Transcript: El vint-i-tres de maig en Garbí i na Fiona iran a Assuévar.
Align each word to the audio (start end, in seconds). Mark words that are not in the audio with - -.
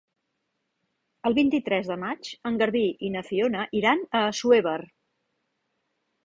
El 1.29 1.35
vint-i-tres 1.39 1.89
de 1.91 1.97
maig 2.03 2.29
en 2.51 2.57
Garbí 2.63 2.81
i 3.09 3.11
na 3.17 3.23
Fiona 3.29 3.67
iran 3.81 4.03
a 4.07 4.23
Assuévar. 4.31 4.75